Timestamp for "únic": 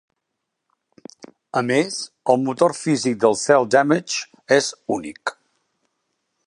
5.01-5.37